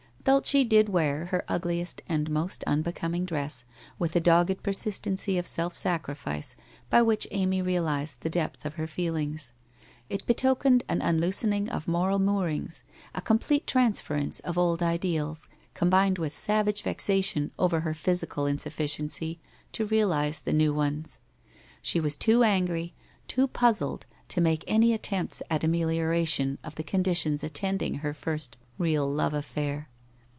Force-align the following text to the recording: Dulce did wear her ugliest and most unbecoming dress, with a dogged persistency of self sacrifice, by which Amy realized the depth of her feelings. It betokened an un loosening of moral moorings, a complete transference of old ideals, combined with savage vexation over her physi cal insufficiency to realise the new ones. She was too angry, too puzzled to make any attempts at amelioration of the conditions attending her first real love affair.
Dulce 0.23 0.51
did 0.67 0.87
wear 0.87 1.25
her 1.25 1.43
ugliest 1.47 2.03
and 2.07 2.29
most 2.29 2.63
unbecoming 2.67 3.25
dress, 3.25 3.65
with 3.97 4.15
a 4.15 4.19
dogged 4.19 4.61
persistency 4.61 5.35
of 5.39 5.47
self 5.47 5.75
sacrifice, 5.75 6.55
by 6.91 7.01
which 7.01 7.27
Amy 7.31 7.59
realized 7.59 8.21
the 8.21 8.29
depth 8.29 8.63
of 8.63 8.75
her 8.75 8.85
feelings. 8.85 9.51
It 10.11 10.23
betokened 10.27 10.83
an 10.87 11.01
un 11.01 11.19
loosening 11.19 11.69
of 11.69 11.87
moral 11.87 12.19
moorings, 12.19 12.83
a 13.15 13.19
complete 13.21 13.65
transference 13.65 14.39
of 14.41 14.59
old 14.59 14.83
ideals, 14.83 15.47
combined 15.73 16.19
with 16.19 16.33
savage 16.35 16.83
vexation 16.83 17.49
over 17.57 17.79
her 17.79 17.93
physi 17.93 18.29
cal 18.29 18.45
insufficiency 18.45 19.39
to 19.71 19.87
realise 19.87 20.39
the 20.41 20.53
new 20.53 20.71
ones. 20.71 21.19
She 21.81 21.99
was 21.99 22.15
too 22.15 22.43
angry, 22.43 22.93
too 23.27 23.47
puzzled 23.47 24.05
to 24.27 24.39
make 24.39 24.63
any 24.67 24.93
attempts 24.93 25.41
at 25.49 25.63
amelioration 25.63 26.59
of 26.63 26.75
the 26.75 26.83
conditions 26.83 27.43
attending 27.43 27.95
her 27.95 28.13
first 28.13 28.55
real 28.77 29.07
love 29.11 29.33
affair. 29.33 29.87